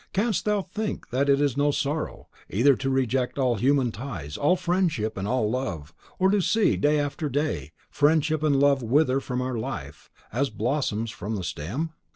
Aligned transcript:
Canst 0.13 0.45
thou 0.45 0.63
think 0.63 1.09
that 1.11 1.29
it 1.29 1.39
is 1.39 1.55
no 1.55 1.69
sorrow, 1.69 2.27
either 2.49 2.75
to 2.75 2.89
reject 2.89 3.37
all 3.37 3.57
human 3.57 3.91
ties, 3.91 4.35
all 4.35 4.55
friendship, 4.55 5.15
and 5.15 5.27
all 5.27 5.47
love, 5.47 5.93
or 6.17 6.31
to 6.31 6.41
see, 6.41 6.75
day 6.75 6.99
after 6.99 7.29
day, 7.29 7.71
friendship 7.91 8.41
and 8.41 8.59
love 8.59 8.81
wither 8.81 9.19
from 9.19 9.43
our 9.43 9.59
life, 9.59 10.09
as 10.33 10.49
blossoms 10.49 11.11
from 11.11 11.35
the 11.35 11.43
stem? 11.43 11.91